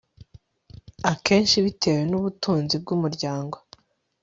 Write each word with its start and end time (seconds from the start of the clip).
akenshi 1.11 1.55
bitewe 1.65 2.01
nubutunzi 2.09 2.75
bwumuryango 2.81 3.57